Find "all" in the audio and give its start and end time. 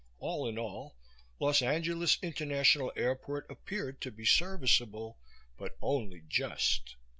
0.17-0.47, 0.57-0.97